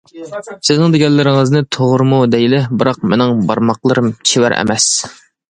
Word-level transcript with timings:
-سىزنىڭ 0.45 0.95
دېگەنلىرىڭىزنى 0.95 1.61
توغرىمۇ 1.77 2.23
دەيلى، 2.37 2.63
بىراق 2.81 2.99
مېنىڭ 3.13 3.45
بارماقلىرىم 3.53 4.11
چېۋەر 4.33 4.59
ئەمەس. 4.59 4.91